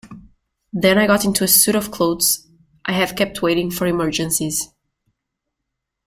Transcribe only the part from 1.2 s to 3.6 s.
into a suit of clothes I had kept